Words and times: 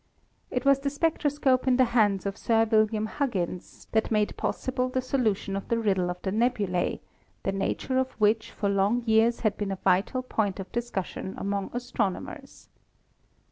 It 0.49 0.65
was 0.65 0.79
the 0.79 0.89
spectroscope 0.89 1.67
in 1.67 1.77
the 1.77 1.83
hands 1.93 2.25
of 2.25 2.35
Sir 2.35 2.65
William 2.65 3.05
Huggins 3.05 3.85
that 3.91 4.09
made 4.09 4.35
possible 4.35 4.89
the 4.89 4.99
solution 4.99 5.55
of 5.55 5.67
the 5.67 5.77
riddle 5.77 6.09
of 6.09 6.19
the 6.23 6.31
nebulae, 6.31 7.01
the 7.43 7.51
nature 7.51 7.99
of 7.99 8.13
which 8.13 8.49
for 8.49 8.67
long 8.67 9.03
years 9.05 9.41
had 9.41 9.57
been 9.57 9.71
a 9.71 9.75
vital 9.75 10.23
point 10.23 10.59
of 10.59 10.71
discussion 10.71 11.35
among 11.37 11.69
astronomers. 11.71 12.67